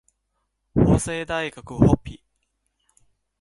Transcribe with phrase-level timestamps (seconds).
[0.73, 2.19] 法政大学ホッピー